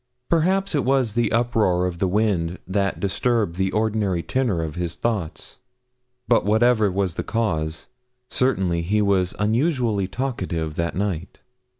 Perhaps 0.31 0.73
it 0.73 0.83
was 0.83 1.13
the 1.13 1.31
uproar 1.31 1.85
of 1.85 1.99
the 1.99 2.07
wind 2.07 2.57
that 2.65 2.99
disturbed 2.99 3.53
the 3.55 3.71
ordinary 3.71 4.23
tenor 4.23 4.63
of 4.63 4.73
his 4.73 4.95
thoughts; 4.95 5.59
but, 6.27 6.43
whatever 6.43 6.89
was 6.91 7.13
the 7.13 7.23
cause, 7.23 7.85
certainly 8.27 8.81
he 8.81 8.99
was 9.03 9.35
unusually 9.37 10.07
talkative 10.07 10.73
that 10.73 10.95
night. 10.95 11.41